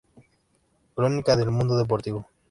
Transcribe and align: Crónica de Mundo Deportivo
Crónica 0.95 1.35
de 1.35 1.45
Mundo 1.45 1.77
Deportivo 1.77 2.25